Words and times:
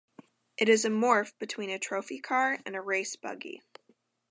It 0.57 0.67
is 0.67 0.83
a 0.83 0.87
morph 0.89 1.37
between 1.37 1.69
a 1.69 1.77
"Trophy 1.77 2.19
car" 2.19 2.57
and 2.65 2.75
a 2.75 2.81
"Race 2.81 3.15
Buggy". 3.15 3.61